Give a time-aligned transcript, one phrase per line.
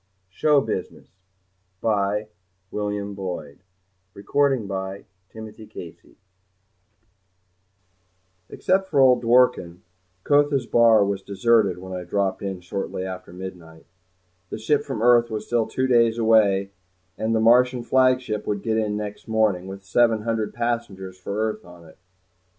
[0.31, 1.09] _SHOW BUSINESS
[1.79, 2.27] By
[2.71, 3.59] Boyd Ellanby
[4.17, 5.95] Illustrated by Mel Hunter
[8.49, 9.81] Except for old Dworken,
[10.23, 13.85] Kotha's bar was deserted when I dropped in shortly after midnight.
[14.49, 16.71] The ship from Earth was still two days away,
[17.15, 21.63] and the Martian flagship would get in next morning, with seven hundred passengers for Earth
[21.63, 21.99] on it.